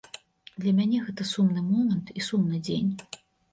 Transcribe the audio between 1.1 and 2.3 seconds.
сумны момант і